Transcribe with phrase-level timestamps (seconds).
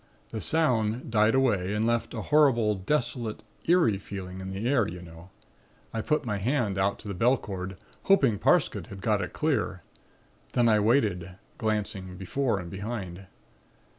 [0.31, 4.99] The sound died away and left a horrible, desolate, eerie feeling in the air, you
[4.99, 5.29] know.
[5.93, 9.83] I put my hand out to the bell cord, hoping Parsket had got it clear.
[10.53, 13.27] Then I waited, glancing before and behind.